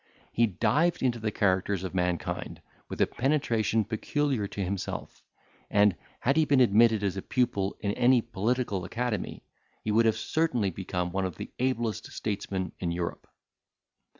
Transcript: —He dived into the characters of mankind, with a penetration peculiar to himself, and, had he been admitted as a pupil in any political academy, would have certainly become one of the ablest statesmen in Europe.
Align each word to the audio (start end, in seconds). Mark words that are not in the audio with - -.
—He 0.31 0.47
dived 0.47 1.03
into 1.03 1.19
the 1.19 1.29
characters 1.29 1.83
of 1.83 1.93
mankind, 1.93 2.63
with 2.89 2.99
a 3.01 3.05
penetration 3.05 3.85
peculiar 3.85 4.47
to 4.47 4.63
himself, 4.63 5.23
and, 5.69 5.95
had 6.21 6.37
he 6.37 6.45
been 6.45 6.59
admitted 6.59 7.03
as 7.03 7.17
a 7.17 7.21
pupil 7.21 7.77
in 7.81 7.91
any 7.91 8.19
political 8.19 8.83
academy, 8.83 9.43
would 9.85 10.07
have 10.07 10.17
certainly 10.17 10.71
become 10.71 11.11
one 11.11 11.25
of 11.25 11.35
the 11.37 11.51
ablest 11.59 12.11
statesmen 12.13 12.71
in 12.79 12.91
Europe. 12.91 13.27